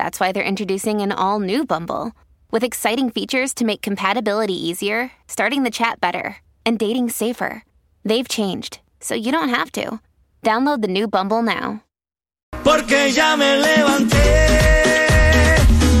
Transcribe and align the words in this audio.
that's 0.00 0.18
why 0.18 0.32
they're 0.32 0.52
introducing 0.52 1.02
an 1.02 1.12
all 1.12 1.40
new 1.40 1.66
Bumble 1.66 2.12
with 2.50 2.64
exciting 2.64 3.10
features 3.10 3.52
to 3.52 3.66
make 3.66 3.82
compatibility 3.82 4.54
easier, 4.54 5.12
starting 5.28 5.62
the 5.62 5.70
chat 5.70 6.00
better, 6.00 6.38
and 6.64 6.78
dating 6.78 7.10
safer. 7.10 7.62
They've 8.02 8.26
changed, 8.26 8.80
so 9.00 9.14
you 9.14 9.30
don't 9.30 9.50
have 9.50 9.70
to. 9.72 10.00
Download 10.42 10.80
the 10.80 10.88
new 10.88 11.06
Bumble 11.06 11.42
now. 11.42 11.82
Porque 12.64 13.12
ya 13.12 13.36
me 13.36 13.60
levanté, 13.60 14.24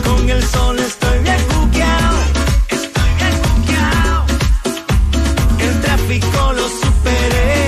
con 0.02 0.30
el 0.30 0.42
sol 0.44 0.78
estoy 0.78 1.18
bien 1.22 1.42
cuqueado, 1.52 2.18
estoy 2.70 3.10
bien 3.20 3.36
cuqueado. 3.44 4.24
El 5.58 5.80
tráfico 5.82 6.52
lo 6.54 6.68
superé, 6.68 7.59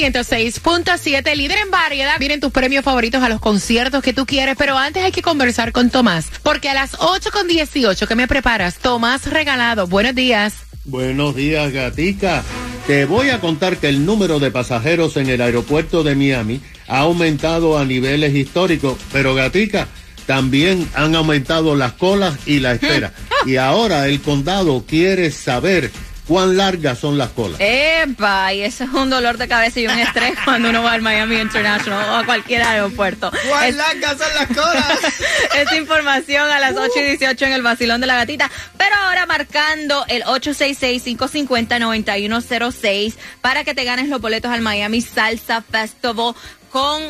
106.7, 0.00 1.36
líder 1.36 1.58
en 1.58 1.70
variedad. 1.70 2.18
Vienen 2.18 2.40
tus 2.40 2.52
premios 2.52 2.82
favoritos 2.82 3.22
a 3.22 3.28
los 3.28 3.38
conciertos 3.38 4.02
que 4.02 4.14
tú 4.14 4.24
quieres, 4.24 4.56
pero 4.56 4.78
antes 4.78 5.04
hay 5.04 5.12
que 5.12 5.20
conversar 5.20 5.72
con 5.72 5.90
Tomás, 5.90 6.26
porque 6.42 6.70
a 6.70 6.74
las 6.74 6.92
8.18 6.92 8.08
que 8.08 8.14
me 8.14 8.26
preparas, 8.26 8.78
Tomás 8.78 9.26
Regalado. 9.26 9.86
Buenos 9.86 10.14
días. 10.14 10.54
Buenos 10.86 11.36
días, 11.36 11.70
gatica. 11.72 12.42
Te 12.86 13.04
voy 13.04 13.28
a 13.28 13.40
contar 13.40 13.76
que 13.76 13.90
el 13.90 14.06
número 14.06 14.38
de 14.38 14.50
pasajeros 14.50 15.18
en 15.18 15.28
el 15.28 15.42
aeropuerto 15.42 16.02
de 16.02 16.14
Miami 16.14 16.62
ha 16.88 17.00
aumentado 17.00 17.78
a 17.78 17.84
niveles 17.84 18.34
históricos, 18.34 18.96
pero 19.12 19.34
gatica, 19.34 19.86
también 20.24 20.88
han 20.94 21.14
aumentado 21.14 21.76
las 21.76 21.92
colas 21.92 22.38
y 22.46 22.60
la 22.60 22.72
espera. 22.72 23.12
Y 23.46 23.56
ahora 23.56 24.06
el 24.06 24.20
condado 24.20 24.84
quiere 24.86 25.30
saber 25.30 25.90
cuán 26.30 26.56
largas 26.56 26.96
son 27.00 27.18
las 27.18 27.30
colas. 27.30 27.58
Epa, 27.60 28.54
y 28.54 28.62
eso 28.62 28.84
es 28.84 28.90
un 28.90 29.10
dolor 29.10 29.36
de 29.36 29.48
cabeza 29.48 29.80
y 29.80 29.88
un 29.88 29.98
estrés 29.98 30.34
cuando 30.44 30.70
uno 30.70 30.80
va 30.84 30.92
al 30.92 31.02
Miami 31.02 31.40
International 31.40 32.08
o 32.08 32.14
a 32.18 32.24
cualquier 32.24 32.62
aeropuerto. 32.62 33.32
¿Cuán 33.48 33.64
Es- 33.64 33.74
largas 33.74 34.16
son 34.16 34.32
las 34.36 34.46
colas? 34.46 34.98
Esta 35.56 35.74
información 35.76 36.48
a 36.48 36.60
las 36.60 36.76
8 36.76 36.92
y 36.98 37.02
18 37.16 37.46
en 37.46 37.52
el 37.52 37.62
vacilón 37.62 38.00
de 38.00 38.06
la 38.06 38.14
gatita. 38.14 38.48
Pero 38.78 38.94
ahora 38.94 39.26
marcando 39.26 40.04
el 40.06 40.22
866-550-9106 40.22 43.14
para 43.40 43.64
que 43.64 43.74
te 43.74 43.84
ganes 43.84 44.08
los 44.08 44.20
boletos 44.20 44.52
al 44.52 44.60
Miami 44.60 45.00
Salsa 45.00 45.62
Festival 45.62 46.34
con, 46.70 47.02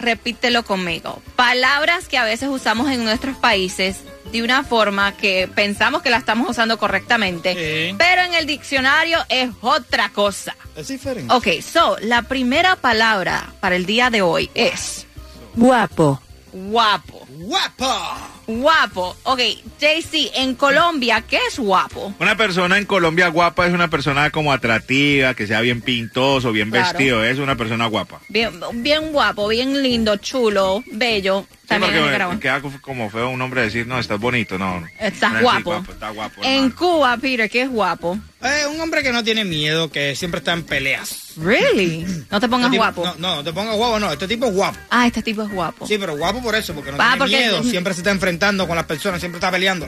repítelo 0.00 0.64
conmigo, 0.64 1.22
palabras 1.36 2.08
que 2.08 2.18
a 2.18 2.24
veces 2.24 2.48
usamos 2.48 2.90
en 2.90 3.04
nuestros 3.04 3.36
países 3.36 3.98
de 4.32 4.42
una 4.42 4.62
forma 4.62 5.16
que 5.16 5.48
pensamos 5.54 6.02
que 6.02 6.10
la 6.10 6.16
estamos 6.18 6.48
usando 6.48 6.78
correctamente, 6.78 7.54
Sí. 7.90 7.94
pero 7.98 8.22
en 8.22 8.34
el 8.34 8.46
diccionario 8.46 9.18
es 9.28 9.50
otra 9.60 10.08
cosa. 10.10 10.54
Es 10.76 10.88
diferente. 10.88 11.32
Ok, 11.34 11.48
so, 11.62 11.96
la 12.00 12.22
primera 12.22 12.76
palabra 12.76 13.52
para 13.60 13.76
el 13.76 13.86
día 13.86 14.08
de 14.10 14.22
hoy 14.22 14.48
es 14.54 15.06
Guapo. 15.54 16.20
guapo. 16.52 17.26
¡Guapa! 17.28 18.28
Guapo. 18.58 19.16
Ok, 19.22 19.40
JC, 19.80 20.30
en 20.34 20.54
Colombia, 20.54 21.22
¿qué 21.28 21.38
es 21.48 21.58
guapo? 21.58 22.12
Una 22.18 22.36
persona 22.36 22.76
en 22.78 22.84
Colombia 22.86 23.28
guapa 23.28 23.66
es 23.66 23.72
una 23.72 23.88
persona 23.88 24.30
como 24.30 24.52
atractiva, 24.52 25.34
que 25.34 25.46
sea 25.46 25.60
bien 25.60 25.80
pintoso, 25.80 26.52
bien 26.52 26.70
Claro. 26.70 26.88
vestido, 26.88 27.24
es 27.24 27.38
una 27.38 27.56
persona 27.56 27.86
guapa. 27.86 28.20
Bien, 28.28 28.50
bien 28.74 29.12
guapo, 29.12 29.48
bien 29.48 29.82
lindo, 29.82 30.16
chulo, 30.16 30.82
bello. 30.92 31.46
Sí, 31.62 31.66
También 31.68 31.92
en 31.92 31.98
porque 32.00 32.10
Nicaragua. 32.12 32.40
queda 32.40 32.62
como 32.80 33.10
feo 33.10 33.30
un 33.30 33.40
hombre 33.40 33.62
decir, 33.62 33.86
no, 33.86 33.98
estás 34.00 34.18
bonito, 34.18 34.58
no. 34.58 34.84
Estás 34.98 35.34
No 35.34 35.40
guapo. 35.42 35.84
Está 35.88 36.10
guapo. 36.10 36.42
En 36.42 36.54
hermano. 36.54 36.74
Cuba, 36.76 37.16
Peter, 37.16 37.48
¿qué 37.48 37.62
es 37.62 37.68
guapo? 37.70 38.18
Eh, 38.42 38.66
un 38.74 38.80
hombre 38.80 39.02
que 39.04 39.12
no 39.12 39.22
tiene 39.22 39.44
miedo, 39.44 39.88
que 39.90 40.16
siempre 40.16 40.38
está 40.38 40.52
en 40.52 40.64
peleas. 40.64 41.19
Really? 41.36 42.06
No 42.30 42.40
te 42.40 42.48
pongas 42.48 42.66
Este 42.72 42.78
tipo- 42.78 43.02
guapo. 43.02 43.04
No, 43.04 43.14
no, 43.18 43.36
no 43.36 43.44
te 43.44 43.52
pongas 43.52 43.76
guapo, 43.76 43.98
no. 44.00 44.12
Este 44.12 44.28
tipo 44.28 44.46
es 44.46 44.54
guapo. 44.54 44.78
Ah, 44.90 45.06
este 45.06 45.22
tipo 45.22 45.42
es 45.42 45.50
guapo. 45.50 45.86
Sí, 45.86 45.96
pero 45.98 46.16
guapo 46.16 46.42
por 46.42 46.54
eso, 46.54 46.74
porque 46.74 46.90
no 46.92 46.96
Ah, 47.00 47.16
tiene 47.16 47.18
porque- 47.18 47.36
miedo. 47.36 47.62
Siempre 47.62 47.94
se 47.94 48.00
está 48.00 48.10
enfrentando 48.10 48.66
con 48.66 48.76
las 48.76 48.86
personas, 48.86 49.20
siempre 49.20 49.38
está 49.38 49.50
peleando. 49.50 49.86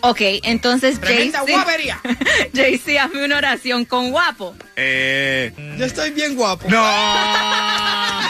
Ok, 0.00 0.20
entonces 0.42 1.00
Tremenda 1.00 1.40
JC. 1.44 1.52
guapería. 1.52 2.00
JC, 2.52 2.98
hazme 2.98 3.24
una 3.24 3.38
oración 3.38 3.84
con 3.84 4.10
guapo. 4.10 4.54
Eh, 4.76 5.52
Yo 5.78 5.84
estoy 5.84 6.10
bien 6.10 6.34
guapo. 6.36 6.68
no. 6.68 6.84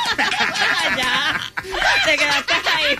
ya. 0.96 1.40
Te 2.04 2.16
quedaste 2.16 2.52
ahí. 2.54 2.98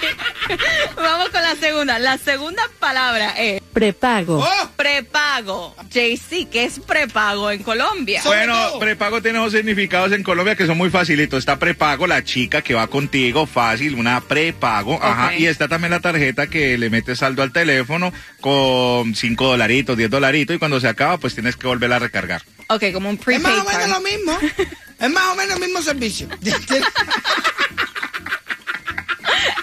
Vamos 0.96 1.28
con 1.30 1.42
la 1.42 1.54
segunda. 1.56 1.98
La 1.98 2.18
segunda 2.18 2.62
palabra 2.78 3.30
es 3.38 3.62
Prepago. 3.74 4.38
¡Oh! 4.38 4.70
prepago. 4.76 5.74
JC, 5.90 6.48
¿qué 6.48 6.64
es 6.64 6.78
prepago 6.78 7.50
en 7.50 7.62
Colombia? 7.64 8.22
Bueno, 8.24 8.78
prepago 8.78 9.20
tiene 9.20 9.40
dos 9.40 9.52
significados 9.52 10.12
en 10.12 10.22
Colombia 10.22 10.54
que 10.54 10.66
son 10.66 10.78
muy 10.78 10.90
facilitos. 10.90 11.40
Está 11.40 11.58
prepago, 11.58 12.06
la 12.06 12.22
chica 12.22 12.62
que 12.62 12.74
va 12.74 12.86
contigo, 12.86 13.46
fácil, 13.46 13.96
una 13.96 14.20
prepago. 14.20 14.98
Ajá. 15.02 15.34
Y 15.36 15.46
está 15.46 15.66
también 15.66 15.90
la 15.90 16.00
tarjeta 16.00 16.46
que 16.46 16.78
le 16.78 16.88
metes 16.88 17.18
saldo 17.18 17.42
al 17.42 17.52
teléfono 17.52 18.12
con 18.40 19.14
5 19.14 19.44
dolaritos, 19.44 19.96
10 19.96 20.08
dolaritos 20.08 20.54
y 20.54 20.58
cuando 20.60 20.78
se 20.78 20.88
acaba 20.88 21.18
pues 21.18 21.34
tienes 21.34 21.56
que 21.56 21.66
volverla 21.66 21.96
a 21.96 22.00
recargar. 22.00 22.42
Ok, 22.68 22.84
como 22.92 23.10
un 23.10 23.16
Es 23.16 23.22
prepaid 23.22 23.56
más 23.56 23.66
o 23.66 23.68
menos 23.68 23.88
lo 23.90 24.00
mismo. 24.00 24.38
Es 24.98 25.10
más 25.10 25.24
o 25.32 25.34
menos 25.34 25.56
el 25.56 25.60
mismo 25.62 25.82
servicio. 25.82 26.28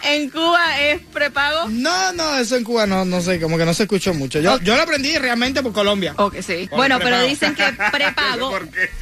En 0.03 0.29
Cuba 0.29 0.79
es 0.79 1.01
prepago. 1.13 1.69
No, 1.69 2.13
no, 2.13 2.38
eso 2.38 2.56
en 2.56 2.63
Cuba 2.63 2.88
no, 2.88 3.06
no 3.06 3.22
sé, 3.22 3.39
como 3.39 3.57
que 3.57 3.66
no 3.66 3.73
se 3.73 3.84
escuchó 3.84 4.13
mucho. 4.13 4.39
Yo, 4.39 4.59
yo 4.62 4.75
lo 4.75 4.81
aprendí 4.81 5.17
realmente 5.17 5.62
por 5.62 5.73
Colombia. 5.73 6.13
Ok, 6.17 6.38
sí. 6.45 6.67
Por 6.69 6.78
Bueno, 6.78 7.00
pero 7.00 7.22
dicen 7.23 7.56
que 7.56 7.63
prepago, 7.91 8.59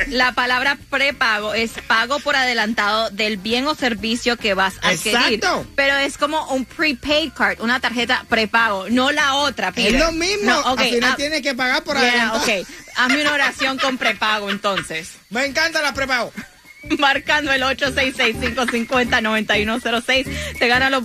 la 0.08 0.34
palabra 0.34 0.78
prepago 0.90 1.54
es 1.54 1.72
pago 1.88 2.20
por 2.20 2.36
adelantado 2.36 3.10
del 3.10 3.38
bien 3.38 3.68
o 3.68 3.76
servicio 3.76 4.38
que 4.38 4.54
vas 4.54 4.76
a 4.82 4.90
adquirir. 4.90 5.36
Exacto. 5.36 5.68
Pero 5.76 5.96
es 5.98 6.18
como 6.18 6.46
un 6.54 6.66
prepaid 6.66 7.32
card, 7.34 7.62
una 7.62 7.80
tarjeta 7.80 8.26
prepago, 8.28 8.90
no 8.90 9.12
la 9.12 9.36
otra. 9.36 9.70
Es 9.70 9.74
Peter. 9.74 10.00
lo 10.00 10.12
mismo. 10.12 10.52
No, 10.52 10.60
ok, 10.74 10.80
Al 10.80 10.90
final 10.90 11.12
ah, 11.14 11.16
tienes 11.16 11.42
que 11.42 11.54
pagar 11.54 11.84
por 11.84 11.98
yeah, 11.98 12.10
adelantado. 12.10 12.44
ok. 12.44 12.68
Hazme 12.96 13.22
una 13.22 13.34
oración 13.34 13.78
con 13.78 13.98
prepago 13.98 14.50
entonces. 14.50 15.12
Me 15.30 15.46
encanta 15.46 15.82
la 15.82 15.94
prepago. 15.94 16.34
Marcando 16.98 17.52
el 17.52 17.62
866-550-9106. 17.64 20.58
Te 20.58 20.68
gana 20.68 20.90
los 20.90 21.04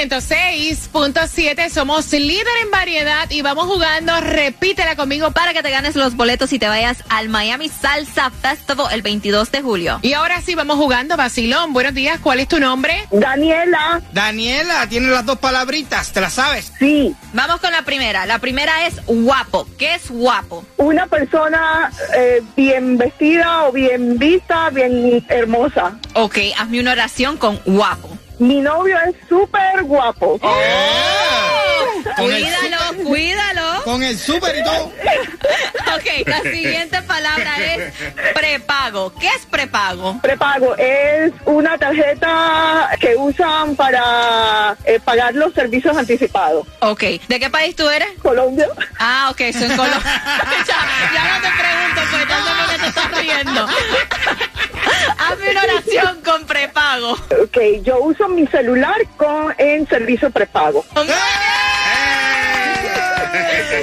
106.7, 0.00 1.68
somos 1.68 2.10
líder 2.10 2.46
en 2.62 2.70
variedad 2.70 3.28
y 3.28 3.42
vamos 3.42 3.66
jugando, 3.66 4.18
repítela 4.22 4.96
conmigo. 4.96 5.30
Para 5.32 5.52
que 5.52 5.62
te 5.62 5.70
ganes 5.70 5.94
los 5.94 6.16
boletos 6.16 6.54
y 6.54 6.58
te 6.58 6.68
vayas 6.68 7.04
al 7.10 7.28
Miami 7.28 7.68
Salsa 7.68 8.30
Festival 8.30 8.86
el 8.92 9.02
22 9.02 9.52
de 9.52 9.60
julio. 9.60 9.98
Y 10.00 10.14
ahora 10.14 10.40
sí 10.40 10.54
vamos 10.54 10.76
jugando, 10.76 11.18
Basilón. 11.18 11.74
Buenos 11.74 11.92
días, 11.92 12.18
¿cuál 12.18 12.40
es 12.40 12.48
tu 12.48 12.58
nombre? 12.58 12.94
Daniela, 13.10 14.00
Daniela, 14.14 14.86
tiene 14.88 15.08
las 15.08 15.26
dos 15.26 15.38
palabritas, 15.38 16.12
¿te 16.12 16.22
las 16.22 16.32
sabes? 16.32 16.72
sí, 16.78 17.14
Vamos 17.34 17.60
con 17.60 17.70
la 17.70 17.82
primera. 17.82 18.24
La 18.24 18.38
primera 18.38 18.86
es 18.86 18.94
guapo. 19.06 19.68
¿Qué 19.78 19.94
es 19.96 20.10
guapo? 20.10 20.64
una 20.78 21.06
persona 21.06 21.90
eh, 22.16 22.42
bien 22.56 22.96
vestida 22.96 23.64
o 23.64 23.72
bien 23.72 24.18
vista, 24.18 24.70
bien 24.70 25.24
hermosa. 25.28 25.92
Ok, 26.14 26.38
hazme 26.58 26.80
una 26.80 26.92
oración 26.92 27.36
con 27.36 27.60
guapo. 27.66 28.08
Mi 28.40 28.60
novio 28.62 28.96
es 29.06 29.14
súper 29.28 29.82
guapo. 29.82 30.40
El 32.00 32.14
Cuídalo, 32.16 33.04
cuídalo. 33.04 33.82
Con 33.84 34.02
el 34.02 34.18
súper 34.18 34.56
y 34.56 34.64
todo. 34.64 34.90
Ok, 35.90 36.26
la 36.28 36.40
siguiente 36.42 37.02
palabra 37.02 37.56
es 37.58 37.92
prepago. 38.32 39.12
¿Qué 39.18 39.26
es 39.26 39.44
prepago? 39.44 40.20
Prepago 40.22 40.76
es 40.76 41.32
una 41.46 41.76
tarjeta 41.78 42.90
que 43.00 43.16
usan 43.16 43.74
para 43.74 44.76
eh, 44.84 45.00
pagar 45.00 45.34
los 45.34 45.52
servicios 45.52 45.96
anticipados. 45.96 46.64
Ok, 46.80 47.02
¿de 47.26 47.40
qué 47.40 47.50
país 47.50 47.74
tú 47.74 47.88
eres? 47.88 48.08
Colombia. 48.22 48.68
Ah, 49.00 49.30
ok, 49.32 49.38
soy 49.52 49.68
Colombia. 49.76 50.22
ya, 50.64 50.76
ya 51.12 51.38
no 51.38 51.42
te 51.42 51.50
pregunto, 51.58 52.00
pues 52.12 52.28
ya 52.28 52.36
sé 52.36 52.50
por 52.56 52.70
qué 52.70 52.78
te 52.78 52.86
estás 52.86 53.18
riendo. 53.18 53.66
Hazme 55.40 55.50
una 55.52 55.62
oración 55.62 56.20
con 56.22 56.46
prepago. 56.46 57.12
Ok, 57.12 57.58
yo 57.82 58.00
uso 58.00 58.28
mi 58.28 58.46
celular 58.46 58.96
con 59.16 59.54
en 59.56 59.88
servicio 59.88 60.30
prepago. 60.30 60.84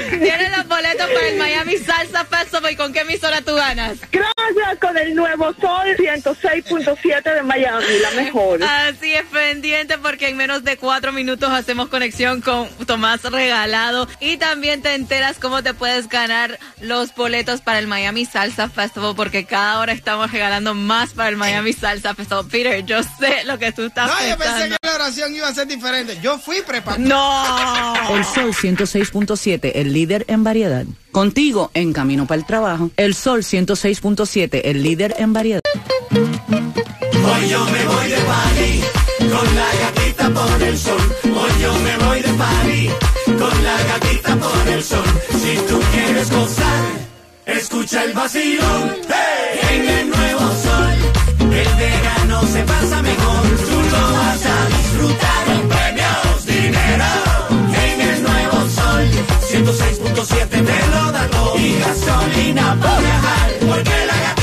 Tienes 0.10 0.58
los 0.58 0.68
boletos 0.68 1.08
para 1.10 1.28
el 1.28 1.38
Miami 1.38 1.78
Salsa 1.78 2.26
Festival. 2.26 2.72
¿Y 2.72 2.76
con 2.76 2.94
qué 2.94 3.02
emisora 3.02 3.42
tú 3.42 3.56
ganas? 3.56 3.98
Gracias 4.12 4.80
con 4.82 4.98
el 4.98 5.16
nuevo 5.16 5.54
Sol 5.60 5.88
106.7 5.98 7.34
de 7.34 7.44
Miami, 7.44 7.86
la 8.02 8.12
mejor. 8.12 8.64
Así 8.64 9.14
es, 9.14 9.24
pendiente 9.26 9.98
porque 9.98 10.30
en 10.30 10.38
menos 10.38 10.64
de 10.64 10.78
cuatro 10.78 11.12
minutos 11.12 11.50
hacemos 11.52 11.90
conexión 11.90 12.42
con 12.42 12.68
Tomás 12.86 13.24
Regalado 13.24 14.08
y 14.20 14.38
también 14.38 14.82
te 14.82 14.94
enteras 14.96 15.38
cómo 15.40 15.64
te 15.64 15.74
puedes 15.74 16.08
ganar 16.10 16.60
los 16.82 17.14
boletos 17.16 17.62
para 17.62 17.80
el 17.80 17.88
Miami 17.88 18.26
Salsa 18.26 18.70
Festival 18.70 19.14
porque 19.16 19.46
cada 19.46 19.80
hora 19.80 19.94
estamos 19.94 20.32
regalando 20.32 20.74
más 20.74 21.12
para 21.12 21.30
el 21.30 21.38
Miami 21.38 21.74
Salsa 21.74 22.14
Festival. 22.16 22.46
Peter, 22.52 22.86
yo 22.86 23.02
sé 23.04 23.44
lo 23.46 23.58
que 23.60 23.72
tú 23.72 23.86
estás 23.86 24.08
No, 24.08 24.14
yo 24.28 24.38
pensé 24.38 24.44
pensando. 24.54 24.70
que 24.70 24.77
oración 24.98 25.36
iba 25.36 25.48
a 25.48 25.54
ser 25.54 25.68
diferente. 25.68 26.18
Yo 26.22 26.38
fui 26.40 26.62
preparado. 26.62 27.08
No. 27.08 27.94
El 28.16 28.26
Sol 28.26 28.54
106.7, 28.54 29.72
el 29.76 29.94
líder 29.94 30.26
en 30.28 30.44
variedad. 30.44 30.86
Contigo 31.12 31.72
en 31.74 31.94
camino 31.94 32.26
para 32.26 32.40
el 32.40 32.46
trabajo. 32.46 32.92
El 32.98 33.14
Sol 33.14 33.42
106.7, 33.44 34.62
el 34.64 34.84
líder 34.84 35.16
en 35.20 35.34
variedad. 35.34 35.62
Hoy 36.12 37.50
yo 37.50 37.66
me 37.66 37.86
voy 37.86 38.10
de 38.10 38.18
party 38.18 38.82
con 39.20 39.56
la 39.56 39.70
gatita 39.82 40.30
por 40.30 40.64
el 40.64 40.78
sol. 40.78 41.16
Hoy 41.24 41.62
yo 41.62 41.74
me 41.80 41.98
voy 42.06 42.22
de 42.22 42.34
party 42.34 42.90
con 43.38 43.64
la 43.64 43.84
gatita 43.84 44.36
por 44.36 44.68
el 44.68 44.84
sol. 44.84 45.06
Si 45.42 45.58
tú 45.68 45.80
quieres 45.92 46.32
gozar, 46.32 46.86
escucha 47.46 48.04
el 48.04 48.14
vacilón. 48.14 48.96
¡Hey! 49.08 49.60
En 49.70 49.90
el 49.90 50.10
nuevo 50.10 50.40
sol, 50.40 50.67
el 51.60 51.76
verano 51.76 52.42
se 52.44 52.64
pasa 52.64 53.02
mejor. 53.02 53.44
Tú 53.70 53.78
lo 53.94 54.14
vas 54.14 54.46
a 54.46 54.58
disfrutar 54.76 55.46
con 55.46 55.70
premios, 55.70 56.46
dinero. 56.46 57.06
En 57.86 58.02
el 58.02 58.24
nuevo 58.24 58.58
sol, 58.70 59.04
106.7 59.52 60.48
te 60.50 60.88
lo 60.94 61.12
da. 61.12 61.28
Y 61.58 61.80
gasolina 61.80 62.78
para 62.80 63.00
viajar, 63.00 63.50
porque 63.68 64.06
la 64.06 64.37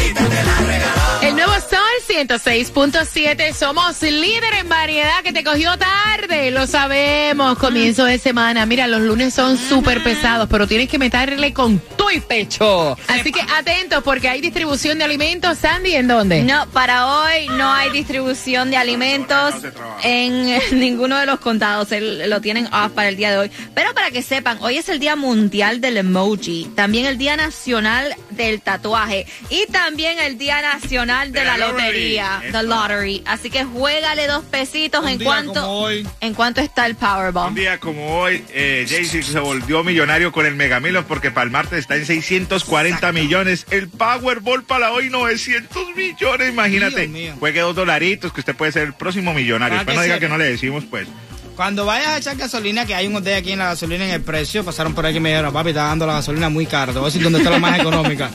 106.7, 2.27 3.53
somos 3.53 4.01
líder 4.01 4.55
en 4.55 4.67
variedad 4.67 5.23
que 5.23 5.31
te 5.31 5.45
cogió 5.45 5.77
tarde, 5.77 6.51
lo 6.51 6.67
sabemos, 6.67 7.59
comienzo 7.59 8.07
de 8.07 8.19
semana. 8.19 8.65
Mira, 8.65 8.87
los 8.87 9.03
lunes 9.03 9.35
son 9.35 9.59
súper 9.59 10.03
pesados, 10.03 10.49
pero 10.51 10.67
tienes 10.67 10.89
que 10.89 10.99
meterle 10.99 11.53
con 11.53 11.79
tu 11.99 12.09
y 12.11 12.21
pecho. 12.21 12.97
Así 13.09 13.31
que 13.31 13.43
atentos 13.43 14.03
porque 14.03 14.31
hay 14.31 14.41
distribución 14.41 14.97
de 14.97 15.05
alimentos. 15.05 15.59
Sandy, 15.59 15.97
¿en 15.97 16.09
dónde? 16.09 16.43
No, 16.45 16.67
para 16.71 17.07
hoy 17.07 17.47
no 17.49 17.71
hay 17.71 17.91
distribución 17.91 18.71
de 18.71 18.79
alimentos 18.79 19.57
en 20.03 20.59
ninguno 20.81 21.19
de 21.19 21.27
los 21.27 21.41
contados. 21.41 21.89
Lo 21.91 22.41
tienen 22.41 22.67
off 22.69 22.93
para 22.93 23.11
el 23.11 23.17
día 23.17 23.33
de 23.33 23.37
hoy. 23.37 23.51
Pero 23.75 23.93
para 23.93 24.11
que 24.11 24.23
sepan, 24.23 24.57
hoy 24.63 24.79
es 24.79 24.89
el 24.89 24.99
Día 24.99 25.15
Mundial 25.15 25.83
del 25.83 25.99
Emoji, 25.99 26.71
también 26.75 27.05
el 27.05 27.19
Día 27.19 27.37
Nacional 27.37 28.17
del 28.37 28.61
Tatuaje 28.61 29.27
y 29.51 29.67
también 29.71 30.19
el 30.19 30.39
Día 30.39 30.61
Nacional 30.63 31.33
de, 31.33 31.41
De 31.41 31.45
la, 31.47 31.57
la 31.57 31.69
Lotería, 31.69 32.35
lottery. 32.37 32.53
the 32.53 32.63
lottery. 32.63 33.23
Así 33.27 33.51
que 33.51 33.65
juégale 33.65 34.27
dos 34.27 34.45
pesitos 34.45 35.03
Un 35.03 35.09
en 35.11 35.19
cuanto 35.25 35.71
hoy. 35.71 36.07
en 36.21 36.35
cuanto 36.35 36.61
está 36.61 36.87
el 36.87 36.93
Un 36.93 36.99
Powerbomb. 36.99 37.55
día 37.57 37.79
como 37.81 38.19
hoy, 38.21 38.45
eh, 38.51 38.87
Jay-Z 38.89 39.23
se 39.33 39.39
volvió 39.39 39.83
millonario 39.85 40.33
con 40.33 40.47
el 40.47 40.55
Mega 40.55 40.81
Millions 40.81 41.07
porque 41.07 41.31
para 41.31 41.45
el 41.45 41.51
martes 41.51 41.79
está 41.81 41.97
en 41.97 42.07
640 42.07 43.13
millones. 43.13 43.67
El 43.71 43.89
Powerball 43.89 44.65
para 44.65 44.93
hoy 44.93 45.11
900 45.11 45.95
millones, 45.97 46.49
imagínate. 46.51 47.33
Juegue 47.39 47.61
dos 47.61 47.75
dolaritos 47.77 48.33
que 48.33 48.41
usted 48.41 48.55
puede 48.55 48.73
ser 48.73 48.83
el 48.85 48.93
próximo 48.95 49.35
millonario. 49.35 49.79
Para 49.79 49.85
Después 49.85 49.95
que 49.95 49.97
no 49.97 50.03
diga 50.05 50.21
que 50.21 50.29
no 50.29 50.39
le 50.39 50.45
decimos, 50.51 50.85
pues. 50.91 51.07
Cuando 51.57 51.87
vayas 51.87 52.09
a 52.09 52.19
echar 52.19 52.37
gasolina, 52.37 52.85
que 52.85 52.95
hay 52.95 53.07
un 53.07 53.15
hotel 53.17 53.35
aquí 53.35 53.53
en 53.53 53.61
la 53.61 53.67
gasolina 53.67 54.05
en 54.05 54.11
el 54.11 54.23
precio, 54.23 54.65
pasaron 54.65 54.95
por 54.95 55.07
aquí 55.07 55.19
y 55.19 55.21
me 55.21 55.29
dijeron, 55.31 55.53
papi, 55.53 55.71
está 55.71 55.85
dando 55.85 56.07
la 56.07 56.15
gasolina 56.15 56.49
muy 56.49 56.67
cara. 56.67 56.93
Te 56.93 56.99
voy 56.99 57.07
a 57.07 57.11
decir 57.11 57.23
dónde 57.23 57.39
está 57.39 57.51
la 57.51 57.59
más 57.59 57.79
económica. 57.79 58.31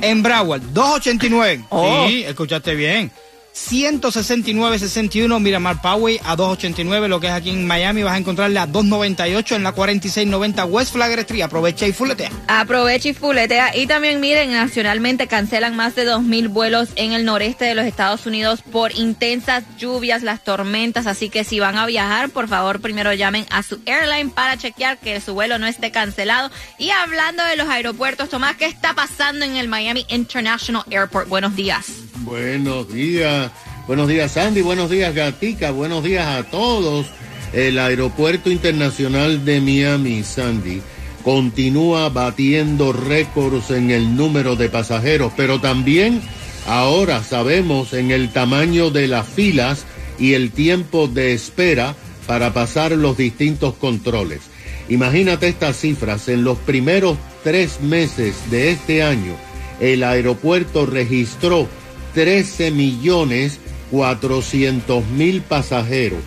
En 0.00 0.22
Broward, 0.22 0.62
2.89. 0.72 1.66
Oh. 1.68 2.06
Sí, 2.08 2.24
escuchaste 2.24 2.74
bien. 2.74 3.12
169.61 3.54 5.40
Miramar 5.40 5.80
Poway 5.82 6.18
a 6.24 6.36
2.89, 6.36 7.08
lo 7.08 7.20
que 7.20 7.26
es 7.26 7.32
aquí 7.32 7.50
en 7.50 7.66
Miami 7.66 8.02
vas 8.02 8.14
a 8.14 8.18
encontrarle 8.18 8.58
a 8.58 8.66
2.98 8.66 9.56
en 9.56 9.62
la 9.62 9.72
4690 9.72 10.64
West 10.64 10.92
Flagler 10.92 11.20
Street. 11.20 11.42
Aprovecha 11.42 11.86
y 11.86 11.92
fuletea. 11.92 12.30
Aprovecha 12.48 13.10
y 13.10 13.14
fuletea. 13.14 13.76
Y 13.76 13.86
también 13.86 14.20
miren, 14.20 14.52
nacionalmente 14.52 15.26
cancelan 15.26 15.76
más 15.76 15.94
de 15.94 16.08
2.000 16.08 16.48
vuelos 16.48 16.88
en 16.96 17.12
el 17.12 17.24
noreste 17.24 17.64
de 17.64 17.74
los 17.74 17.84
Estados 17.84 18.26
Unidos 18.26 18.62
por 18.62 18.96
intensas 18.96 19.64
lluvias, 19.78 20.22
las 20.22 20.42
tormentas. 20.42 21.06
Así 21.06 21.28
que 21.28 21.44
si 21.44 21.60
van 21.60 21.76
a 21.76 21.86
viajar, 21.86 22.30
por 22.30 22.48
favor, 22.48 22.80
primero 22.80 23.12
llamen 23.12 23.46
a 23.50 23.62
su 23.62 23.80
airline 23.86 24.30
para 24.30 24.56
chequear 24.56 24.98
que 24.98 25.20
su 25.20 25.34
vuelo 25.34 25.58
no 25.58 25.66
esté 25.66 25.90
cancelado. 25.90 26.50
Y 26.78 26.90
hablando 26.90 27.44
de 27.44 27.56
los 27.56 27.68
aeropuertos, 27.68 28.28
Tomás, 28.28 28.56
¿qué 28.56 28.66
está 28.66 28.94
pasando 28.94 29.44
en 29.44 29.56
el 29.56 29.68
Miami 29.68 30.06
International 30.08 30.84
Airport? 30.90 31.28
Buenos 31.28 31.54
días. 31.54 32.01
Buenos 32.24 32.92
días, 32.92 33.50
buenos 33.88 34.06
días 34.06 34.30
Sandy, 34.30 34.60
buenos 34.60 34.90
días 34.90 35.12
Gatica, 35.12 35.72
buenos 35.72 36.04
días 36.04 36.26
a 36.26 36.44
todos. 36.44 37.06
El 37.52 37.80
Aeropuerto 37.80 38.48
Internacional 38.48 39.44
de 39.44 39.60
Miami, 39.60 40.22
Sandy, 40.22 40.82
continúa 41.24 42.08
batiendo 42.10 42.92
récords 42.92 43.72
en 43.72 43.90
el 43.90 44.14
número 44.16 44.54
de 44.54 44.68
pasajeros, 44.68 45.32
pero 45.36 45.60
también 45.60 46.22
ahora 46.68 47.24
sabemos 47.24 47.92
en 47.92 48.12
el 48.12 48.32
tamaño 48.32 48.90
de 48.90 49.08
las 49.08 49.26
filas 49.26 49.84
y 50.18 50.34
el 50.34 50.52
tiempo 50.52 51.08
de 51.08 51.32
espera 51.32 51.96
para 52.28 52.52
pasar 52.52 52.92
los 52.92 53.16
distintos 53.16 53.74
controles. 53.74 54.42
Imagínate 54.88 55.48
estas 55.48 55.76
cifras, 55.76 56.28
en 56.28 56.44
los 56.44 56.56
primeros 56.58 57.18
tres 57.42 57.80
meses 57.80 58.36
de 58.50 58.70
este 58.70 59.02
año, 59.02 59.34
el 59.80 60.04
aeropuerto 60.04 60.86
registró 60.86 61.66
13 62.14 62.70
millones 62.70 63.58
400 63.92 65.06
mil 65.08 65.42
pasajeros. 65.42 66.20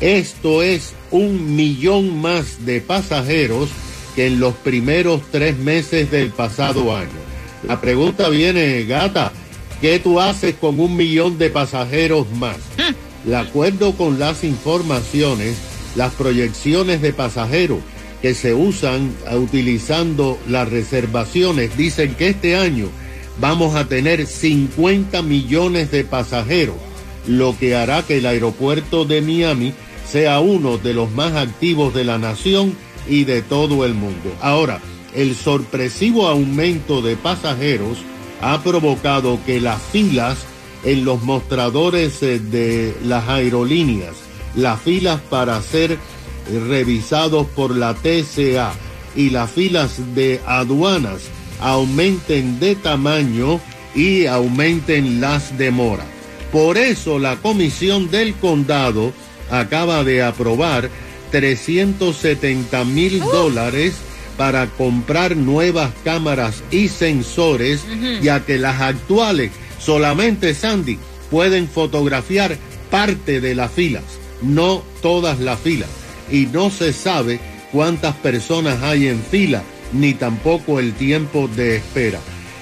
Esto 0.00 0.62
es 0.62 0.92
un 1.10 1.54
millón 1.54 2.20
más 2.20 2.66
de 2.66 2.80
pasajeros 2.80 3.70
que 4.16 4.26
en 4.26 4.40
los 4.40 4.54
primeros 4.54 5.22
tres 5.30 5.56
meses 5.56 6.10
del 6.10 6.30
pasado 6.30 6.94
año. 6.94 7.08
La 7.66 7.80
pregunta 7.80 8.28
viene, 8.28 8.84
gata, 8.84 9.32
¿qué 9.80 10.00
tú 10.00 10.20
haces 10.20 10.56
con 10.56 10.80
un 10.80 10.96
millón 10.96 11.38
de 11.38 11.48
pasajeros 11.48 12.28
más? 12.32 12.56
De 13.24 13.36
acuerdo 13.36 13.92
con 13.92 14.18
las 14.18 14.42
informaciones, 14.42 15.56
las 15.94 16.12
proyecciones 16.14 17.00
de 17.00 17.12
pasajeros 17.12 17.78
que 18.20 18.34
se 18.34 18.52
usan 18.52 19.14
utilizando 19.32 20.38
las 20.48 20.68
reservaciones 20.68 21.76
dicen 21.76 22.16
que 22.16 22.28
este 22.28 22.56
año 22.56 22.88
vamos 23.40 23.74
a 23.74 23.86
tener 23.86 24.26
50 24.26 25.22
millones 25.22 25.90
de 25.90 26.04
pasajeros, 26.04 26.76
lo 27.26 27.56
que 27.58 27.74
hará 27.76 28.02
que 28.02 28.18
el 28.18 28.26
aeropuerto 28.26 29.04
de 29.04 29.22
Miami 29.22 29.72
sea 30.10 30.40
uno 30.40 30.78
de 30.78 30.94
los 30.94 31.10
más 31.10 31.34
activos 31.34 31.94
de 31.94 32.04
la 32.04 32.18
nación 32.18 32.74
y 33.08 33.24
de 33.24 33.42
todo 33.42 33.84
el 33.84 33.94
mundo. 33.94 34.34
Ahora, 34.40 34.80
el 35.14 35.34
sorpresivo 35.34 36.28
aumento 36.28 37.02
de 37.02 37.16
pasajeros 37.16 37.98
ha 38.40 38.62
provocado 38.62 39.38
que 39.46 39.60
las 39.60 39.80
filas 39.80 40.38
en 40.84 41.04
los 41.04 41.22
mostradores 41.22 42.22
eh, 42.22 42.38
de 42.38 42.94
las 43.04 43.28
aerolíneas, 43.28 44.16
las 44.56 44.80
filas 44.80 45.20
para 45.30 45.56
hacer 45.56 45.96
revisados 46.68 47.46
por 47.48 47.76
la 47.76 47.94
TCA 47.94 48.72
y 49.14 49.30
las 49.30 49.50
filas 49.50 50.14
de 50.14 50.40
aduanas 50.46 51.22
aumenten 51.62 52.58
de 52.58 52.74
tamaño 52.74 53.60
y 53.94 54.26
aumenten 54.26 55.20
las 55.20 55.56
demoras. 55.56 56.06
Por 56.50 56.76
eso 56.76 57.18
la 57.18 57.36
Comisión 57.36 58.10
del 58.10 58.34
Condado 58.34 59.12
acaba 59.50 60.04
de 60.04 60.22
aprobar 60.22 60.90
370 61.30 62.84
mil 62.84 63.20
dólares 63.20 63.94
para 64.36 64.66
comprar 64.66 65.36
nuevas 65.36 65.92
cámaras 66.04 66.62
y 66.70 66.88
sensores, 66.88 67.84
ya 68.22 68.44
que 68.44 68.58
las 68.58 68.80
actuales 68.80 69.52
solamente, 69.78 70.54
Sandy, 70.54 70.98
pueden 71.30 71.68
fotografiar 71.68 72.56
parte 72.90 73.40
de 73.40 73.54
las 73.54 73.70
filas, 73.70 74.04
no 74.42 74.82
todas 75.00 75.38
las 75.38 75.60
filas. 75.60 75.88
Y 76.30 76.46
no 76.46 76.70
se 76.70 76.92
sabe 76.92 77.40
cuántas 77.72 78.14
personas 78.16 78.82
hay 78.82 79.08
en 79.08 79.22
fila, 79.22 79.62
ni 79.92 80.14
tampoco 80.14 80.80
el 80.80 80.94
tiempo 80.94 81.48
de 81.48 81.76
espera. 81.76 82.18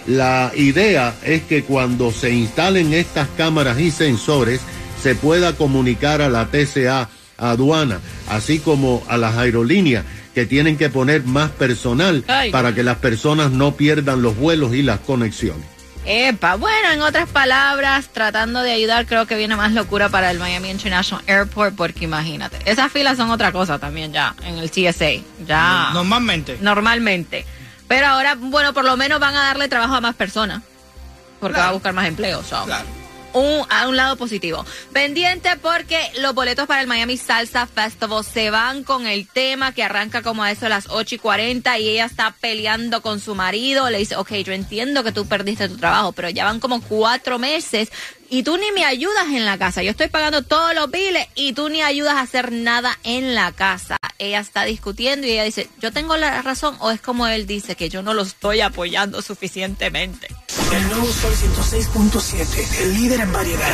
La 0.07 0.53
idea 0.57 1.15
es 1.25 1.43
que 1.43 1.63
cuando 1.63 2.11
se 2.11 2.33
instalen 2.33 2.93
estas 2.95 3.29
cámaras 3.37 3.79
y 3.79 3.91
sensores, 3.91 4.61
se 5.03 5.15
pueda 5.15 5.55
comunicar 5.57 6.23
a 6.23 6.29
la 6.29 6.47
TCA 6.47 7.09
aduana, 7.39 8.01
así 8.29 8.59
como 8.59 9.03
a 9.09 9.17
las 9.17 9.37
aerolíneas 9.37 10.05
que 10.35 10.47
tienen 10.47 10.77
que 10.77 10.91
poner 10.91 11.25
más 11.25 11.51
personal 11.51 12.25
Ay. 12.29 12.51
para 12.51 12.75
que 12.75 12.83
las 12.83 12.99
personas 12.99 13.51
no 13.51 13.77
pierdan 13.77 14.23
los 14.23 14.37
vuelos 14.37 14.75
y 14.75 14.83
las 14.83 15.01
conexiones. 15.01 15.80
Epa, 16.07 16.57
bueno, 16.57 16.91
en 16.93 17.03
otras 17.03 17.29
palabras, 17.29 18.09
tratando 18.13 18.63
de 18.63 18.73
ayudar, 18.73 19.07
creo 19.07 19.27
que 19.27 19.37
viene 19.37 19.55
más 19.55 19.73
locura 19.73 20.09
para 20.09 20.31
el 20.31 20.39
Miami 20.39 20.71
International 20.71 21.23
Airport, 21.27 21.77
porque 21.77 22.05
imagínate, 22.05 22.59
esas 22.65 22.91
filas 22.91 23.17
son 23.19 23.31
otra 23.31 23.53
cosa 23.53 23.79
también 23.79 24.13
ya 24.13 24.35
en 24.43 24.59
el 24.59 24.71
TSA, 24.71 25.23
ya 25.47 25.91
Normalmente. 25.93 26.59
normalmente. 26.61 27.45
Pero 27.87 28.07
ahora, 28.07 28.35
bueno, 28.37 28.73
por 28.73 28.85
lo 28.85 28.97
menos 28.97 29.21
van 29.21 29.35
a 29.37 29.45
darle 29.47 29.69
trabajo 29.69 29.95
a 29.95 30.01
más 30.01 30.15
personas, 30.15 30.63
porque 31.39 31.59
va 31.59 31.69
a 31.69 31.73
buscar 31.73 31.93
más 31.93 32.07
empleo. 32.07 32.43
so. 32.43 32.67
Un, 33.33 33.65
a 33.69 33.89
un 33.89 33.97
lado 33.97 34.17
positivo. 34.17 34.65
Pendiente 34.93 35.57
porque 35.57 36.11
los 36.19 36.35
boletos 36.35 36.67
para 36.67 36.81
el 36.81 36.87
Miami 36.87 37.17
Salsa 37.17 37.67
Festival 37.67 38.25
se 38.25 38.51
van 38.51 38.83
con 38.83 39.07
el 39.07 39.29
tema 39.29 39.73
que 39.73 39.83
arranca 39.83 40.23
como 40.23 40.43
a 40.43 40.51
eso 40.51 40.67
a 40.67 40.69
las 40.69 40.89
8 40.89 41.15
y 41.15 41.19
40 41.19 41.79
y 41.79 41.89
ella 41.89 42.07
está 42.07 42.35
peleando 42.41 43.03
con 43.03 43.21
su 43.21 43.35
marido. 43.35 43.89
Le 43.91 43.99
dice, 43.99 44.17
ok, 44.17 44.33
yo 44.45 44.53
entiendo 44.53 45.05
que 45.05 45.13
tú 45.13 45.27
perdiste 45.27 45.69
tu 45.69 45.77
trabajo, 45.77 46.13
pero 46.13 46.29
ya 46.29 46.45
van 46.45 46.61
como 46.61 46.81
cuatro 46.81 47.39
meses 47.39 47.91
y 48.31 48.45
tú 48.45 48.57
ni 48.57 48.71
me 48.73 48.85
ayudas 48.85 49.27
en 49.27 49.45
la 49.45 49.59
casa. 49.59 49.83
Yo 49.83 49.91
estoy 49.91 50.09
pagando 50.09 50.43
todos 50.43 50.75
los 50.75 50.91
biles 50.91 51.27
y 51.35 51.53
tú 51.53 51.69
ni 51.69 51.83
ayudas 51.83 52.15
a 52.15 52.21
hacer 52.21 52.53
nada 52.53 52.97
en 53.03 53.35
la 53.35 53.53
casa. 53.53 53.97
Ella 54.19 54.39
está 54.39 54.65
discutiendo 54.65 55.27
y 55.27 55.33
ella 55.33 55.45
dice, 55.45 55.69
yo 55.81 55.93
tengo 55.93 56.17
la 56.17 56.41
razón 56.43 56.77
o 56.79 56.91
es 56.91 57.01
como 57.01 57.27
él 57.27 57.47
dice 57.47 57.75
que 57.75 57.89
yo 57.89 58.03
no 58.03 58.15
lo 58.15 58.23
estoy 58.23 58.61
apoyando 58.61 59.21
suficientemente. 59.21 60.29
El 60.73 60.89
nuevo 60.89 61.07
Sol 61.07 61.33
106.7, 61.33 62.83
el 62.83 62.95
líder 62.95 63.21
en 63.21 63.33
variedad. 63.33 63.69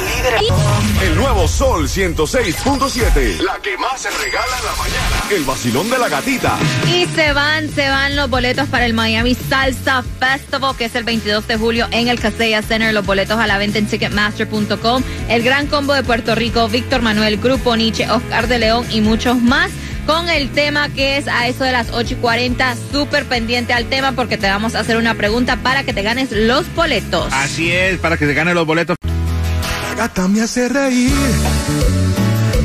El 1.02 1.14
nuevo 1.14 1.46
Sol 1.46 1.88
106.7. 1.88 3.38
La 3.42 3.58
que 3.60 3.76
más 3.76 4.00
se 4.00 4.10
regala 4.10 4.58
en 4.58 4.64
la 4.64 4.72
mañana. 4.76 5.24
El 5.30 5.44
vacilón 5.44 5.90
de 5.90 5.98
la 5.98 6.08
gatita. 6.08 6.56
Y 6.86 7.04
se 7.14 7.34
van, 7.34 7.68
se 7.68 7.86
van 7.90 8.16
los 8.16 8.30
boletos 8.30 8.66
para 8.68 8.86
el 8.86 8.94
Miami 8.94 9.34
Salsa 9.34 10.02
Festival, 10.18 10.74
que 10.76 10.86
es 10.86 10.94
el 10.94 11.04
22 11.04 11.46
de 11.46 11.56
julio 11.58 11.86
en 11.90 12.08
el 12.08 12.18
Casella 12.18 12.62
Center. 12.62 12.94
Los 12.94 13.04
boletos 13.04 13.38
a 13.38 13.46
la 13.46 13.58
venta 13.58 13.78
en 13.78 13.86
Ticketmaster.com. 13.86 15.02
El 15.28 15.42
Gran 15.42 15.66
Combo 15.66 15.92
de 15.92 16.02
Puerto 16.02 16.34
Rico, 16.34 16.66
Víctor 16.68 17.02
Manuel, 17.02 17.36
Grupo 17.36 17.76
Nietzsche, 17.76 18.10
Oscar 18.10 18.48
de 18.48 18.58
León 18.58 18.86
y 18.90 19.02
muchos 19.02 19.38
más. 19.38 19.70
Con 20.06 20.28
el 20.28 20.50
tema 20.50 20.88
que 20.88 21.18
es 21.18 21.26
a 21.26 21.48
eso 21.48 21.64
de 21.64 21.72
las 21.72 21.90
8 21.90 22.14
y 22.14 22.16
40, 22.16 22.76
súper 22.92 23.24
pendiente 23.24 23.72
al 23.72 23.86
tema 23.86 24.12
porque 24.12 24.38
te 24.38 24.46
vamos 24.46 24.76
a 24.76 24.80
hacer 24.80 24.96
una 24.96 25.14
pregunta 25.14 25.56
para 25.56 25.82
que 25.82 25.92
te 25.92 26.02
ganes 26.02 26.30
los 26.30 26.72
boletos. 26.74 27.32
Así 27.32 27.72
es, 27.72 27.98
para 27.98 28.16
que 28.16 28.26
se 28.26 28.34
ganen 28.34 28.54
los 28.54 28.66
boletos. 28.66 28.96
La 29.02 29.94
gata 29.96 30.28
me 30.28 30.42
hace 30.42 30.68
reír. 30.68 31.10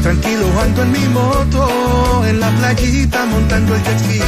Tranquilo 0.04 0.48
ando 0.62 0.84
en 0.84 0.92
mi 0.92 1.06
moto, 1.10 2.26
en 2.28 2.40
la 2.40 2.50
playita 2.52 3.26
montando 3.26 3.76
el 3.76 3.84
jet 3.84 4.00
ski. 4.00 4.20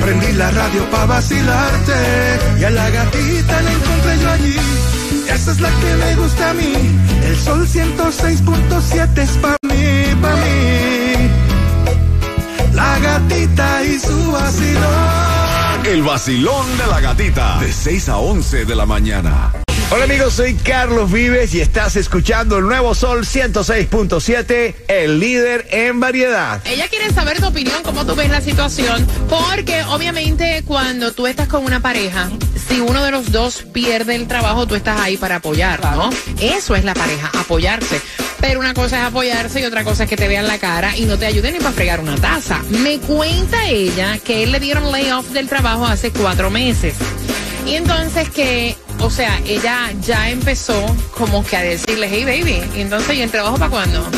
Prendí 0.00 0.32
la 0.34 0.50
radio 0.52 0.84
pa' 0.90 1.06
vacilarte 1.06 1.94
y 2.60 2.64
a 2.64 2.70
la 2.70 2.90
gatita 2.90 3.62
la 3.62 3.72
encontré 3.72 4.18
yo 4.22 4.30
allí. 4.30 4.56
Esa 5.34 5.50
es 5.52 5.60
la 5.60 5.68
que 5.68 5.94
me 5.96 6.14
gusta 6.16 6.50
a 6.50 6.54
mí. 6.54 6.72
El 7.24 7.36
sol 7.36 7.66
106.7 7.66 9.18
es 9.18 9.30
pa' 9.38 9.56
mí, 9.62 10.14
pa' 10.22 10.36
mí. 10.36 10.67
La 12.78 12.96
gatita 13.00 13.82
y 13.82 13.98
su 13.98 14.30
vacilón. 14.30 15.84
El 15.84 16.00
vacilón 16.04 16.78
de 16.78 16.86
la 16.86 17.00
gatita. 17.00 17.58
De 17.58 17.72
6 17.72 18.08
a 18.08 18.18
11 18.18 18.66
de 18.66 18.76
la 18.76 18.86
mañana. 18.86 19.52
Hola 19.90 20.04
amigos, 20.04 20.34
soy 20.34 20.54
Carlos 20.54 21.10
Vives 21.10 21.52
y 21.54 21.60
estás 21.60 21.96
escuchando 21.96 22.58
el 22.58 22.66
nuevo 22.66 22.94
Sol 22.94 23.24
106.7, 23.24 24.74
el 24.86 25.18
líder 25.18 25.66
en 25.72 25.98
variedad. 25.98 26.60
Ella 26.66 26.86
quiere 26.88 27.10
saber 27.10 27.40
tu 27.40 27.48
opinión, 27.48 27.82
cómo 27.82 28.06
tú 28.06 28.14
ves 28.14 28.30
la 28.30 28.40
situación, 28.40 29.04
porque 29.28 29.82
obviamente 29.84 30.62
cuando 30.64 31.10
tú 31.12 31.26
estás 31.26 31.48
con 31.48 31.64
una 31.64 31.80
pareja, 31.80 32.30
si 32.68 32.80
uno 32.80 33.02
de 33.02 33.10
los 33.10 33.32
dos 33.32 33.64
pierde 33.72 34.14
el 34.14 34.26
trabajo, 34.26 34.66
tú 34.66 34.74
estás 34.74 35.00
ahí 35.00 35.16
para 35.16 35.36
apoyar, 35.36 35.80
¿no? 35.96 36.10
Eso 36.40 36.74
es 36.76 36.84
la 36.84 36.94
pareja, 36.94 37.30
apoyarse. 37.38 38.00
Pero 38.40 38.60
una 38.60 38.74
cosa 38.74 38.98
es 38.98 39.04
apoyarse 39.04 39.60
y 39.60 39.64
otra 39.64 39.84
cosa 39.84 40.04
es 40.04 40.10
que 40.10 40.16
te 40.16 40.28
vean 40.28 40.46
la 40.46 40.58
cara 40.58 40.96
y 40.96 41.04
no 41.04 41.18
te 41.18 41.26
ayuden 41.26 41.54
ni 41.54 41.58
para 41.58 41.72
fregar 41.72 42.00
una 42.00 42.16
taza. 42.16 42.62
Me 42.68 42.98
cuenta 42.98 43.66
ella 43.66 44.18
que 44.18 44.44
él 44.44 44.52
le 44.52 44.60
dieron 44.60 44.92
layoff 44.92 45.30
del 45.30 45.48
trabajo 45.48 45.86
hace 45.86 46.10
cuatro 46.12 46.50
meses. 46.50 46.94
Y 47.66 47.74
entonces 47.74 48.28
que, 48.30 48.76
o 49.00 49.10
sea, 49.10 49.40
ella 49.44 49.90
ya 50.00 50.30
empezó 50.30 50.84
como 51.16 51.44
que 51.44 51.56
a 51.56 51.62
decirle, 51.62 52.08
hey 52.10 52.24
baby, 52.24 52.62
entonces, 52.80 53.16
¿y 53.16 53.22
el 53.22 53.30
trabajo 53.30 53.56
para 53.56 53.70
cuándo? 53.70 54.08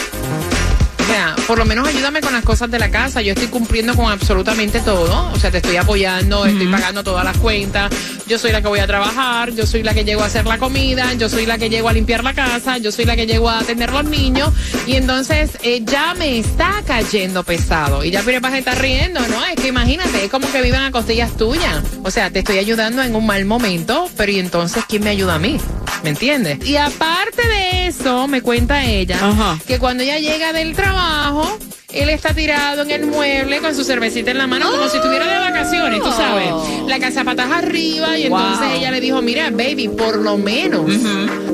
O 1.10 1.12
sea, 1.12 1.34
por 1.48 1.58
lo 1.58 1.64
menos 1.64 1.88
ayúdame 1.88 2.20
con 2.20 2.32
las 2.32 2.44
cosas 2.44 2.70
de 2.70 2.78
la 2.78 2.88
casa. 2.88 3.20
Yo 3.20 3.32
estoy 3.32 3.48
cumpliendo 3.48 3.96
con 3.96 4.12
absolutamente 4.12 4.78
todo. 4.78 5.28
O 5.32 5.38
sea, 5.40 5.50
te 5.50 5.56
estoy 5.56 5.74
apoyando, 5.74 6.46
estoy 6.46 6.68
pagando 6.68 7.02
todas 7.02 7.24
las 7.24 7.36
cuentas. 7.38 7.90
Yo 8.28 8.38
soy 8.38 8.52
la 8.52 8.62
que 8.62 8.68
voy 8.68 8.78
a 8.78 8.86
trabajar, 8.86 9.50
yo 9.50 9.66
soy 9.66 9.82
la 9.82 9.92
que 9.92 10.04
llego 10.04 10.22
a 10.22 10.26
hacer 10.26 10.46
la 10.46 10.58
comida, 10.58 11.12
yo 11.14 11.28
soy 11.28 11.46
la 11.46 11.58
que 11.58 11.68
llego 11.68 11.88
a 11.88 11.92
limpiar 11.92 12.22
la 12.22 12.32
casa, 12.32 12.78
yo 12.78 12.92
soy 12.92 13.06
la 13.06 13.16
que 13.16 13.26
llego 13.26 13.50
a 13.50 13.58
atender 13.58 13.92
los 13.92 14.04
niños. 14.04 14.50
Y 14.86 14.94
entonces 14.94 15.58
eh, 15.64 15.82
ya 15.84 16.14
me 16.14 16.38
está 16.38 16.80
cayendo 16.86 17.42
pesado. 17.42 18.04
Y 18.04 18.12
ya 18.12 18.22
Pire 18.22 18.40
Paz 18.40 18.54
está 18.54 18.76
riendo, 18.76 19.18
¿no? 19.26 19.44
Es 19.46 19.56
que 19.56 19.66
imagínate, 19.66 20.26
es 20.26 20.30
como 20.30 20.48
que 20.52 20.62
vivan 20.62 20.84
a 20.84 20.92
costillas 20.92 21.36
tuyas. 21.36 21.82
O 22.04 22.12
sea, 22.12 22.30
te 22.30 22.38
estoy 22.38 22.58
ayudando 22.58 23.02
en 23.02 23.16
un 23.16 23.26
mal 23.26 23.44
momento, 23.46 24.08
pero 24.16 24.30
¿y 24.30 24.38
entonces 24.38 24.84
quién 24.88 25.02
me 25.02 25.10
ayuda 25.10 25.34
a 25.34 25.38
mí? 25.40 25.58
¿Me 26.02 26.10
entiendes? 26.10 26.66
Y 26.66 26.76
aparte 26.76 27.46
de 27.46 27.86
eso, 27.88 28.26
me 28.26 28.42
cuenta 28.42 28.84
ella 28.84 29.18
que 29.66 29.78
cuando 29.78 30.02
ella 30.02 30.18
llega 30.18 30.52
del 30.52 30.74
trabajo, 30.74 31.58
él 31.92 32.08
está 32.08 32.32
tirado 32.32 32.82
en 32.82 32.90
el 32.90 33.06
mueble 33.06 33.58
con 33.58 33.74
su 33.74 33.84
cervecita 33.84 34.30
en 34.30 34.38
la 34.38 34.46
mano, 34.46 34.70
como 34.70 34.88
si 34.88 34.96
estuviera 34.96 35.26
de 35.26 35.38
vacaciones, 35.38 36.00
tú 36.00 36.10
sabes. 36.10 36.52
La 36.86 36.98
casa 36.98 37.24
patas 37.24 37.50
arriba, 37.50 38.16
y 38.16 38.24
entonces 38.24 38.66
ella 38.76 38.90
le 38.90 39.00
dijo: 39.00 39.20
Mira, 39.22 39.50
baby, 39.50 39.88
por 39.88 40.18
lo 40.18 40.38
menos 40.38 40.86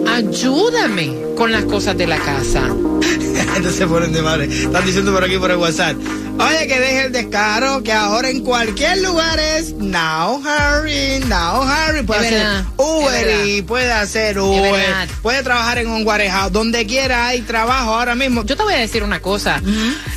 ayúdame 0.06 1.16
con 1.36 1.52
las 1.52 1.64
cosas 1.64 1.96
de 1.96 2.06
la 2.06 2.18
casa. 2.18 2.62
Entonces 3.56 3.76
se 3.76 3.86
ponen 3.86 4.12
de 4.12 4.22
madre. 4.22 4.44
Están 4.44 4.84
diciendo 4.84 5.12
por 5.12 5.24
aquí 5.24 5.38
por 5.38 5.50
el 5.50 5.56
WhatsApp. 5.56 5.96
Oye, 6.38 6.66
que 6.66 6.78
deje 6.78 7.00
el 7.06 7.12
descaro, 7.12 7.82
que 7.82 7.92
ahora 7.92 8.28
en 8.28 8.40
cualquier 8.44 8.98
lugar 8.98 9.38
es 9.38 9.72
now 9.74 10.42
Harry, 10.46 11.20
now 11.26 11.62
Harry. 11.62 12.02
Puede 12.02 12.28
hacer 12.28 12.64
Uber 12.76 13.46
y 13.46 13.62
puede 13.62 13.90
hacer. 13.92 14.38
Uber. 14.38 15.08
Puede 15.22 15.42
trabajar 15.42 15.78
en 15.78 15.88
un 15.88 16.06
warehouse. 16.06 16.52
Donde 16.52 16.84
quiera 16.86 17.28
hay 17.28 17.40
trabajo 17.40 17.94
ahora 17.94 18.14
mismo. 18.14 18.44
Yo 18.44 18.56
te 18.56 18.62
voy 18.62 18.74
a 18.74 18.78
decir 18.78 19.02
una 19.02 19.20
cosa. 19.20 19.62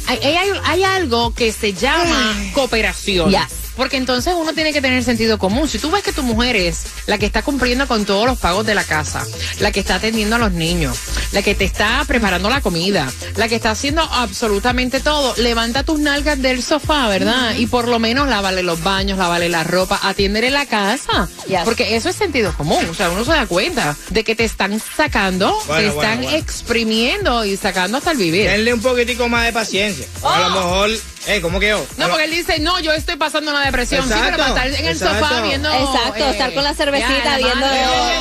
hay, 0.07 0.17
hay- 0.21 0.49
hay 0.65 0.83
algo 0.83 1.33
que 1.33 1.51
se 1.53 1.73
llama 1.73 2.35
cooperación. 2.53 3.29
Yes. 3.31 3.39
Porque 3.75 3.95
entonces 3.95 4.33
uno 4.38 4.51
tiene 4.51 4.73
que 4.73 4.81
tener 4.81 5.01
sentido 5.05 5.38
común. 5.38 5.69
Si 5.69 5.79
tú 5.79 5.89
ves 5.89 6.03
que 6.03 6.11
tu 6.11 6.21
mujer 6.21 6.57
es 6.57 6.81
la 7.07 7.17
que 7.17 7.25
está 7.25 7.43
cumpliendo 7.43 7.88
con 7.88 8.03
todos 8.03 8.25
los 8.25 8.38
pagos 8.38 8.65
de 8.65 8.75
la 8.75 8.83
casa, 8.83 9.25
la 9.61 9.71
que 9.71 9.79
está 9.79 9.95
atendiendo 9.95 10.35
a 10.35 10.39
los 10.39 10.51
niños, 10.51 10.97
la 11.31 11.41
que 11.43 11.55
te 11.55 11.63
está 11.63 12.03
preparando 12.05 12.49
la 12.49 12.59
comida, 12.59 13.09
la 13.38 13.47
que 13.47 13.55
está 13.55 13.71
haciendo 13.71 14.01
absolutamente 14.01 14.99
todo, 14.99 15.33
levanta 15.38 15.83
tus 15.83 15.97
nalgas 16.10 16.42
del 16.42 16.63
sofá, 16.63 17.08
¿verdad? 17.08 17.56
Y 17.56 17.68
por 17.68 17.88
lo 17.88 18.00
menos 18.00 18.28
lávale 18.28 18.63
los 18.63 18.82
baños, 18.84 19.18
lávale 19.18 19.48
la 19.50 19.63
ropa, 19.63 20.00
atiéndele 20.04 20.50
la 20.50 20.66
casa. 20.66 21.30
Yes. 21.48 21.62
Porque 21.66 21.96
eso 21.96 22.10
es 22.10 22.16
sentido 22.16 22.54
común. 22.58 22.84
O 22.89 22.94
sea, 22.94 23.10
uno 23.10 23.24
se 23.24 23.32
da 23.32 23.46
cuenta 23.46 23.96
de 24.10 24.24
que 24.24 24.36
te 24.36 24.44
están 24.44 24.80
sacando, 24.80 25.51
Bueno, 25.51 25.66
te 25.66 25.74
bueno, 25.74 26.01
están 26.01 26.22
bueno. 26.24 26.38
exprimiendo 26.38 27.46
y 27.46 27.58
sacando 27.58 27.98
hasta 27.98 28.12
el 28.12 28.18
vivir. 28.18 28.50
Denle 28.50 28.74
un 28.74 28.82
poquitico 28.82 29.28
más 29.30 29.46
de 29.46 29.54
paciencia. 29.54 30.06
A 30.24 30.39
lo 30.39 30.50
mejor 30.51 30.89
Eh, 31.27 31.41
¿cómo 31.41 31.59
que 31.59 31.69
yo? 31.69 31.85
No, 31.97 32.07
porque 32.09 32.23
él 32.25 32.31
dice, 32.31 32.59
no, 32.59 32.79
yo 32.79 32.91
estoy 32.93 33.15
pasando 33.17 33.51
una 33.51 33.65
depresión. 33.65 34.03
Sí, 34.07 34.09
pero 34.13 34.25
Exacto, 34.29 34.38
para 34.53 34.65
estar 34.65 34.79
en 34.79 34.85
el 34.88 34.91
exacto. 34.93 35.19
sofá 35.27 35.41
viendo. 35.41 35.69
Exacto, 35.71 36.25
eh, 36.25 36.31
estar 36.31 36.53
con 36.53 36.63
la 36.63 36.73
cervecita, 36.73 37.38
viendo 37.38 37.67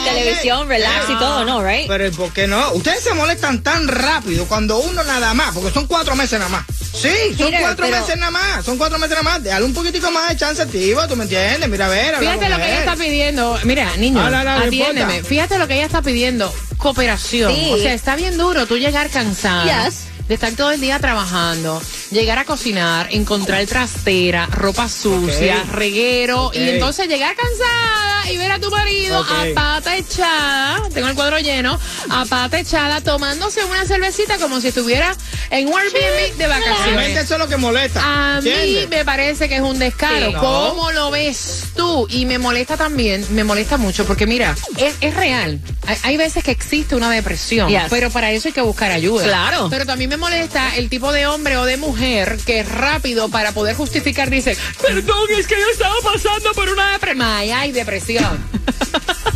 televisión, 0.04 0.68
relax 0.68 1.08
y 1.10 1.14
todo, 1.18 1.44
¿no? 1.44 1.62
Right? 1.64 1.86
Pero 1.88 2.06
¿y 2.06 2.10
¿por 2.10 2.32
qué 2.32 2.46
no? 2.46 2.72
Ustedes 2.72 3.02
se 3.04 3.14
molestan 3.14 3.62
tan 3.62 3.88
rápido 3.88 4.46
cuando 4.46 4.78
uno 4.78 5.02
nada 5.04 5.32
más, 5.34 5.54
porque 5.54 5.70
son 5.72 5.86
cuatro 5.86 6.14
meses 6.16 6.38
nada 6.38 6.50
más. 6.50 6.64
Sí, 6.92 7.08
son 7.36 7.46
Peter, 7.46 7.60
cuatro 7.60 7.86
pero- 7.86 8.00
meses 8.00 8.16
nada 8.16 8.30
más, 8.30 8.64
son 8.64 8.76
cuatro 8.78 8.98
meses 8.98 9.16
nada 9.16 9.22
más. 9.22 9.44
Dale 9.44 9.64
un 9.64 9.74
poquitico 9.74 10.10
más 10.10 10.30
de 10.30 10.36
chance 10.36 10.60
activo, 10.60 11.06
¿tú 11.06 11.16
me 11.16 11.24
entiendes? 11.24 11.68
Mira, 11.68 11.86
a 11.86 11.88
ver, 11.88 12.16
Fíjate 12.16 12.48
lo 12.48 12.56
que 12.56 12.64
ella 12.66 12.78
está 12.80 12.96
pidiendo. 12.96 13.58
Mira, 13.64 13.96
niño, 13.96 14.28
no 14.28 14.36
atiéndeme. 14.36 15.00
importa. 15.16 15.28
Fíjate 15.28 15.58
lo 15.58 15.68
que 15.68 15.74
ella 15.74 15.86
está 15.86 16.02
pidiendo. 16.02 16.52
Cooperación. 16.78 17.54
Sí. 17.54 17.70
O 17.72 17.78
sea, 17.78 17.92
está 17.94 18.16
bien 18.16 18.36
duro 18.38 18.66
tú 18.66 18.76
llegar 18.78 19.08
cansada. 19.10 19.86
Yes. 19.86 20.04
De 20.28 20.34
estar 20.34 20.52
todo 20.52 20.70
el 20.72 20.80
día 20.80 20.98
trabajando, 20.98 21.80
llegar 22.10 22.38
a 22.38 22.44
cocinar, 22.44 23.08
encontrar 23.10 23.64
trastera, 23.66 24.46
ropa 24.46 24.88
sucia, 24.88 25.62
reguero, 25.72 26.50
y 26.54 26.58
entonces 26.68 27.06
llegar 27.08 27.34
cansada 27.36 28.30
y 28.32 28.36
ver 28.36 28.52
a 28.52 28.58
tu 28.58 28.70
marido 28.70 29.20
Ok. 29.20 29.26
a 29.30 29.54
pata 29.54 29.96
echada, 29.96 30.82
tengo 30.92 31.08
el 31.08 31.14
cuadro 31.14 31.38
lleno, 31.38 31.78
a 32.10 32.24
pata 32.24 32.58
echada, 32.60 33.00
tomándose 33.00 33.64
una 33.64 33.84
cervecita 33.86 34.38
como 34.38 34.60
si 34.60 34.68
estuviera 34.68 35.14
en 35.50 35.68
un 35.68 35.78
Airbnb 35.78 36.36
de 36.36 36.46
vacaciones. 36.46 37.16
eso 37.18 37.34
es 37.34 37.40
lo 37.40 37.48
que 37.48 37.56
molesta. 37.56 38.00
A 38.36 38.40
mí 38.40 38.48
¿entiendes? 38.50 38.88
me 38.90 39.04
parece 39.04 39.48
que 39.48 39.56
es 39.56 39.62
un 39.62 39.78
descaro. 39.78 40.26
Sí. 40.28 40.32
No. 40.32 40.40
¿Cómo 40.40 40.92
lo 40.92 41.10
ves 41.10 41.64
tú? 41.76 42.06
Y 42.10 42.26
me 42.26 42.38
molesta 42.38 42.76
también, 42.76 43.24
me 43.30 43.44
molesta 43.44 43.76
mucho, 43.76 44.04
porque 44.06 44.26
mira, 44.26 44.54
es, 44.76 44.94
es 45.00 45.14
real. 45.14 45.58
Hay, 45.86 45.96
hay 46.02 46.16
veces 46.16 46.44
que 46.44 46.50
existe 46.50 46.94
una 46.96 47.10
depresión, 47.10 47.68
Yes. 47.68 47.84
pero 47.90 48.10
para 48.10 48.30
eso 48.32 48.48
hay 48.48 48.54
que 48.54 48.60
buscar 48.60 48.90
ayuda. 48.90 49.24
Claro. 49.24 49.68
Pero 49.70 49.86
también 49.86 50.10
me 50.10 50.16
molesta 50.16 50.76
el 50.76 50.88
tipo 50.88 51.12
de 51.12 51.26
hombre 51.26 51.56
o 51.56 51.64
de 51.64 51.76
mujer 51.76 51.97
que 52.44 52.62
rápido 52.62 53.28
para 53.28 53.52
poder 53.52 53.74
justificar 53.76 54.30
dice, 54.30 54.56
perdón, 54.80 55.28
es 55.36 55.46
que 55.46 55.56
yo 55.56 55.68
estaba 55.70 55.94
pasando 56.02 56.52
por 56.52 56.68
una 56.68 56.92
depresión. 56.92 57.72
Depresión. 57.72 58.38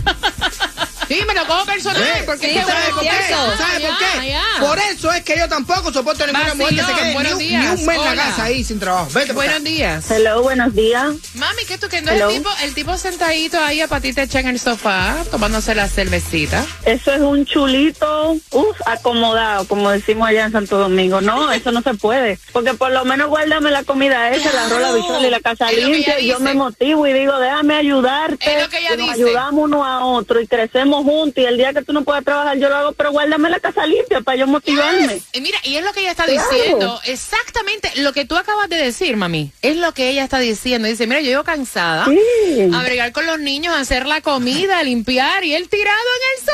sí, 1.19 1.25
me 1.26 1.35
lo 1.35 1.47
cojo 1.47 1.64
personal, 1.66 2.02
¿Ves? 2.02 2.23
porque 2.25 2.47
Sí, 2.52 2.59
¿Sabes 2.59 2.90
por 2.90 3.00
qué? 3.02 3.11
¿Sabes 3.57 3.81
por 3.88 3.99
qué? 4.21 4.28
ya. 4.28 4.42
Por 4.61 4.78
eso 4.78 5.12
es 5.12 5.23
que 5.23 5.37
yo 5.38 5.49
tampoco 5.49 5.92
soporto 5.92 6.26
ninguna 6.26 6.54
mujer 6.54 6.75
que 6.76 6.83
se 6.83 6.92
quede 6.95 7.11
ni 7.14 7.33
un, 7.33 7.38
ni 7.38 7.66
un 7.66 7.87
mes 7.87 7.97
en 7.99 8.04
la 8.04 8.14
casa 8.16 8.45
ahí 8.45 8.64
sin 8.64 8.78
trabajo. 8.81 9.09
Vete 9.12 9.33
Buenos 9.33 9.57
acá. 9.57 9.64
días. 9.64 10.11
Hello, 10.11 10.42
buenos 10.42 10.75
días. 10.75 11.14
Mami, 11.35 11.64
¿qué 11.66 11.78
tú 11.78 11.88
que 11.88 12.00
no 12.02 12.11
es 12.11 12.16
Hello. 12.16 12.31
el 12.31 12.37
tipo, 12.37 12.50
el 12.62 12.75
tipo 12.75 12.97
sentadito 12.99 13.59
ahí 13.62 13.81
a 13.81 13.88
patita 13.88 14.23
hecha 14.23 14.40
en 14.40 14.49
el 14.49 14.59
sofá, 14.61 15.16
tomándose 15.31 15.75
la 15.75 15.88
cervecita? 15.88 16.64
Eso 16.85 17.12
es 17.12 17.21
un 17.21 17.45
chulito, 17.47 18.37
uff, 18.50 18.76
acomodado, 18.87 19.66
como 19.66 19.90
decimos 19.90 20.28
allá 20.28 20.47
en 20.47 20.52
Santo 20.52 20.78
Domingo. 20.78 21.21
No, 21.21 21.50
eso 21.52 21.73
no 21.73 21.83
se 21.83 21.95
puede. 21.95 22.38
Porque 22.52 22.75
por 22.75 22.90
lo 22.92 23.04
menos 23.04 23.28
guárdame 23.28 23.71
la 23.71 23.85
comida 23.85 24.31
esa, 24.31 24.52
la 24.52 24.69
rola 24.69 24.92
bichuela 24.92 25.26
y 25.26 25.31
la 25.31 25.40
casa 25.40 25.71
limpia. 25.73 26.21
yo 26.21 26.38
me 26.40 26.54
motivo 26.54 27.07
y 27.07 27.12
digo, 27.12 27.38
déjame 27.38 27.75
ayudarte. 27.76 28.57
Es 28.57 28.62
lo 28.62 28.69
que 28.69 28.78
ella 28.78 28.95
y 28.95 28.97
nos 28.99 29.09
dice. 29.16 29.23
ayudamos 29.28 29.64
uno 29.64 29.85
a 29.85 30.04
otro 30.07 30.40
y 30.40 30.47
crecemos 30.47 31.02
juntos. 31.03 31.43
Y 31.43 31.47
el 31.47 31.57
día 31.57 31.73
que 31.73 31.83
tú 31.83 31.93
no 31.93 32.03
puedas 32.03 32.25
trabajar, 32.25 32.57
yo 32.59 32.69
lo 32.69 32.77
hago, 32.77 32.93
pero 32.93 33.13
guárdame 33.13 33.51
la 33.51 33.61
casa 33.61 33.87
limpia 33.87 34.21
para 34.21 34.37
yo 34.39 34.47
motivarme. 34.47 35.21
Y 35.33 35.41
mira, 35.41 35.59
y 35.65 35.77
es 35.77 35.85
lo 35.85 35.93
que 35.93 36.01
ella 36.01 36.11
está 36.13 36.25
Claro. 36.25 36.49
diciendo, 36.51 37.01
exactamente 37.05 37.91
lo 37.97 38.13
que 38.13 38.25
tú 38.25 38.37
acabas 38.37 38.69
de 38.69 38.77
decir, 38.77 39.17
mami. 39.17 39.53
Es 39.63 39.77
lo 39.77 39.93
que 39.93 40.09
ella 40.11 40.25
está 40.25 40.39
diciendo. 40.39 40.89
Dice, 40.89 41.07
mira, 41.07 41.21
yo 41.21 41.27
llego 41.27 41.45
cansada 41.45 42.07
Sí. 42.07 42.71
a 42.75 42.83
bregar 42.83 43.13
con 43.13 43.27
los 43.27 43.39
niños, 43.39 43.75
a 43.75 43.81
hacer 43.81 44.07
la 44.07 44.21
comida, 44.21 44.79
a 44.79 44.83
limpiar, 44.83 45.45
y 45.45 45.55
él 45.55 45.69
tirado 45.69 45.97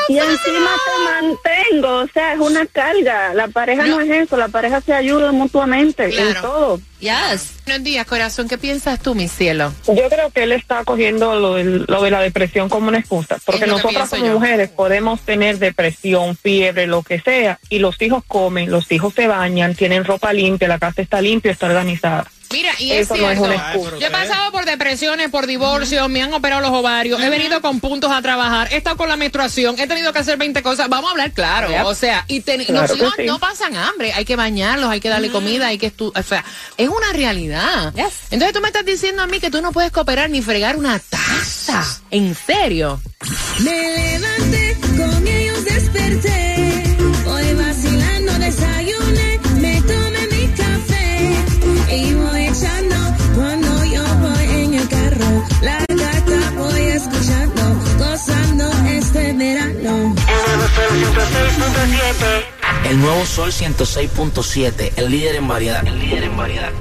en 0.07 0.15
Y 0.15 0.17
el 0.19 0.25
sofá. 0.25 0.49
encima 0.49 0.71
te 0.85 1.25
mantengo, 1.25 1.95
o 2.01 2.07
sea, 2.13 2.33
es 2.33 2.39
una 2.39 2.65
carga. 2.65 3.33
La 3.33 3.47
pareja 3.47 3.85
no, 3.85 3.95
No. 3.97 4.01
es 4.01 4.09
eso, 4.27 4.37
la 4.37 4.47
pareja 4.47 4.81
se 4.81 4.93
ayuda 4.93 5.31
mutuamente 5.31 6.05
en 6.05 6.11
Claro. 6.11 6.41
todo. 6.41 6.81
Yes. 6.99 7.53
Buenos 7.65 7.83
días, 7.83 8.05
corazón. 8.05 8.49
¿Qué 8.49 8.57
piensas 8.57 8.99
tú, 8.99 9.15
mi 9.15 9.29
cielo? 9.29 9.73
Yo 9.87 10.09
creo 10.09 10.31
que 10.31 10.43
él 10.43 10.51
está 10.51 10.83
cogiendo 10.83 11.39
lo, 11.39 11.57
lo 11.63 12.01
de 12.01 12.11
la 12.11 12.19
depresión 12.19 12.67
como 12.67 12.89
una 12.89 12.99
excusa, 12.99 13.37
porque 13.45 13.67
nosotras 13.67 14.09
como 14.09 14.25
yo. 14.25 14.33
mujeres 14.33 14.69
podemos 14.69 15.21
tener 15.21 15.59
depresión, 15.59 16.35
fiebre, 16.35 16.87
lo 16.87 17.03
que 17.03 17.21
sea, 17.21 17.59
y 17.69 17.79
los 17.79 18.01
hijos 18.01 18.23
comen, 18.27 18.69
los 18.69 18.91
hijos 18.91 19.13
se 19.13 19.27
bañan, 19.27 19.75
tienen 19.75 20.03
ropa 20.03 20.33
limpia, 20.33 20.67
la 20.67 20.77
casa 20.77 21.01
está 21.01 21.21
limpia, 21.21 21.51
está 21.51 21.67
organizada. 21.67 22.29
Mira, 22.51 22.71
y 22.79 22.91
es 22.91 23.01
Eso 23.05 23.15
no 23.15 23.29
es 23.29 23.37
cierto. 23.37 23.43
una 23.55 23.73
excusa. 23.73 23.97
Yo 23.99 24.07
he 24.07 24.11
pasado 24.11 24.51
por 24.51 24.65
depresiones, 24.65 25.29
por 25.29 25.45
divorcio, 25.45 26.09
me 26.09 26.23
han 26.23 26.33
operado 26.33 26.61
los 26.61 26.71
ovarios, 26.71 27.21
he 27.21 27.29
venido 27.29 27.61
con 27.61 27.79
puntos 27.79 28.11
a 28.11 28.21
trabajar, 28.21 28.69
he 28.73 28.77
estado 28.77 28.97
con 28.97 29.07
la 29.07 29.15
menstruación, 29.17 29.75
he 29.79 29.85
tenido 29.87 30.11
que 30.13 30.19
hacer 30.19 30.37
20 30.37 30.61
cosas. 30.63 30.89
Vamos 30.89 31.09
a 31.09 31.11
hablar 31.11 31.31
claro. 31.31 31.69
O 31.87 31.93
sea, 31.93 32.25
y 32.27 32.41
ten- 32.41 32.65
Claro 32.65 32.81
los 32.81 32.91
que 32.91 32.97
hijos 32.97 33.13
sí. 33.17 33.23
no 33.25 33.39
pasan 33.39 33.75
hambre, 33.75 34.13
hay 34.13 34.25
que 34.25 34.35
bañarlos, 34.35 34.89
hay 34.89 34.99
que 34.99 35.09
darle 35.09 35.29
comida, 35.29 35.67
hay 35.67 35.77
que 35.77 35.95
estu- 35.95 36.11
O 36.17 36.23
sea, 36.23 36.43
es 36.77 36.89
una 36.89 37.13
realidad. 37.13 37.93
Yes. 37.93 38.05
Entonces 38.31 38.53
tú 38.53 38.61
me 38.61 38.67
estás 38.67 38.85
diciendo 38.85 39.21
a 39.21 39.27
mí 39.27 39.39
que 39.39 39.51
tú 39.51 39.61
no 39.61 39.71
puedes 39.71 39.91
cooperar 39.91 40.29
ni 40.29 40.41
fregar 40.41 40.75
una 40.75 40.99
taza. 40.99 41.85
¿En 42.11 42.35
serio? 42.35 42.99
Me 43.59 43.71
levanté, 44.17 44.77
con 44.97 45.08
El 62.89 62.99
nuevo 62.99 63.25
Sol 63.25 63.51
106.7, 63.51 64.93
el 64.97 65.09
líder 65.09 65.35
en 65.35 65.47
variedad. 65.47 65.85
El 65.87 65.99
líder 65.99 66.23
en 66.23 66.35
variedad. 66.35 66.71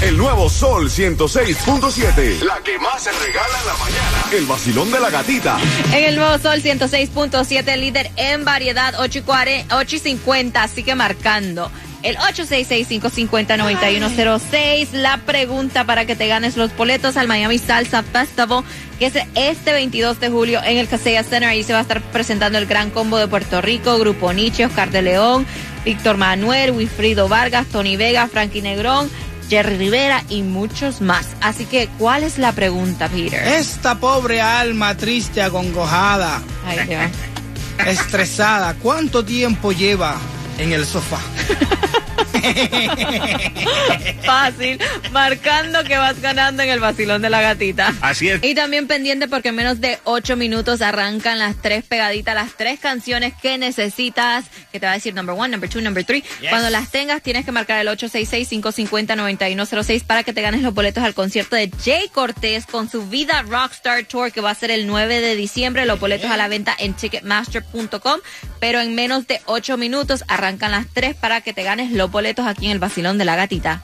El 0.00 0.16
nuevo 0.16 0.48
Sol 0.48 0.88
106.7. 0.88 2.40
La 2.42 2.58
que 2.62 2.78
más 2.78 3.02
se 3.02 3.10
regala 3.12 3.58
en 3.60 3.66
la 3.66 3.74
mañana. 3.74 4.24
El 4.32 4.46
vacilón 4.46 4.90
de 4.90 5.00
la 5.00 5.10
gatita. 5.10 5.58
En 5.92 6.04
el 6.04 6.16
nuevo 6.16 6.38
Sol 6.38 6.62
106.7, 6.62 7.76
líder 7.76 8.10
en 8.16 8.44
variedad, 8.44 8.94
8 8.98 9.18
y, 9.18 9.22
40, 9.22 9.76
8 9.76 9.96
y 9.96 9.98
50, 9.98 10.68
sigue 10.68 10.94
marcando. 10.94 11.70
El 12.02 12.16
866-550-9106. 12.16 14.88
La 14.92 15.18
pregunta 15.18 15.84
para 15.84 16.04
que 16.04 16.16
te 16.16 16.26
ganes 16.28 16.56
los 16.56 16.74
boletos 16.76 17.16
al 17.16 17.28
Miami 17.28 17.58
Salsa 17.58 18.02
Festival, 18.02 18.64
que 18.98 19.06
es 19.06 19.14
este 19.34 19.72
22 19.72 20.20
de 20.20 20.28
julio 20.30 20.60
en 20.62 20.76
el 20.78 20.88
Casella 20.88 21.24
Center. 21.24 21.48
Ahí 21.48 21.64
se 21.64 21.72
va 21.72 21.80
a 21.80 21.82
estar 21.82 22.00
presentando 22.00 22.58
el 22.58 22.66
Gran 22.66 22.90
Combo 22.90 23.18
de 23.18 23.26
Puerto 23.26 23.60
Rico, 23.60 23.98
Grupo 23.98 24.32
Nietzsche, 24.32 24.66
Oscar 24.66 24.90
de 24.90 25.02
León, 25.02 25.44
Víctor 25.84 26.18
Manuel, 26.18 26.70
Wilfrido 26.70 27.28
Vargas, 27.28 27.66
Tony 27.66 27.96
Vega, 27.96 28.28
Frankie 28.28 28.62
Negrón, 28.62 29.10
Jerry 29.50 29.76
Rivera 29.76 30.22
y 30.28 30.42
muchos 30.42 31.00
más. 31.00 31.26
Así 31.40 31.64
que, 31.64 31.88
¿cuál 31.98 32.22
es 32.22 32.38
la 32.38 32.52
pregunta, 32.52 33.08
Peter? 33.08 33.44
Esta 33.48 33.98
pobre 33.98 34.40
alma 34.40 34.96
triste, 34.96 35.42
acongojada, 35.42 36.40
Ay, 36.64 36.86
Dios. 36.86 37.10
estresada, 37.86 38.74
¿cuánto 38.74 39.24
tiempo 39.24 39.72
lleva 39.72 40.16
en 40.58 40.72
el 40.72 40.84
sofá? 40.84 41.20
Fácil, 44.24 44.80
marcando 45.12 45.84
que 45.84 45.96
vas 45.96 46.20
ganando 46.20 46.62
en 46.62 46.70
el 46.70 46.80
vacilón 46.80 47.22
de 47.22 47.30
la 47.30 47.40
gatita. 47.40 47.94
Así 48.00 48.28
es. 48.28 48.42
Y 48.42 48.54
también 48.54 48.86
pendiente 48.86 49.28
porque 49.28 49.48
en 49.48 49.56
menos 49.56 49.80
de 49.80 49.98
ocho 50.04 50.36
minutos 50.36 50.82
arrancan 50.82 51.38
las 51.38 51.56
tres 51.60 51.84
pegaditas, 51.84 52.34
las 52.34 52.56
tres 52.56 52.80
canciones 52.80 53.32
que 53.40 53.58
necesitas, 53.58 54.46
que 54.72 54.80
te 54.80 54.86
va 54.86 54.92
a 54.92 54.96
decir 54.96 55.14
number 55.14 55.36
one, 55.38 55.48
number 55.48 55.70
two, 55.70 55.80
number 55.80 56.04
three. 56.04 56.24
Cuando 56.50 56.70
las 56.70 56.90
tengas 56.90 57.22
tienes 57.22 57.44
que 57.44 57.52
marcar 57.52 57.80
el 57.80 57.88
866-550-9106 57.88 60.04
para 60.04 60.22
que 60.22 60.32
te 60.32 60.42
ganes 60.42 60.62
los 60.62 60.74
boletos 60.74 61.04
al 61.04 61.14
concierto 61.14 61.56
de 61.56 61.70
Jay 61.84 62.08
Cortés 62.08 62.66
con 62.66 62.90
su 62.90 63.06
Vida 63.08 63.42
Rockstar 63.42 64.04
Tour 64.04 64.32
que 64.32 64.40
va 64.40 64.50
a 64.50 64.54
ser 64.54 64.70
el 64.70 64.86
9 64.86 65.20
de 65.20 65.36
diciembre. 65.36 65.86
Los 65.86 66.00
boletos 66.00 66.30
a 66.30 66.36
la 66.36 66.48
venta 66.48 66.74
en 66.78 66.94
ticketmaster.com, 66.94 68.20
pero 68.60 68.80
en 68.80 68.94
menos 68.94 69.26
de 69.26 69.40
ocho 69.46 69.76
minutos 69.76 70.24
arrancan 70.28 70.72
las 70.72 70.86
tres 70.92 71.14
para 71.14 71.40
que 71.40 71.52
te 71.52 71.62
ganes 71.62 71.92
los 71.92 72.07
los 72.08 72.12
boletos 72.12 72.46
aquí 72.46 72.64
en 72.66 72.72
el 72.72 72.78
vacilón 72.78 73.18
de 73.18 73.26
la 73.26 73.36
gatita. 73.36 73.82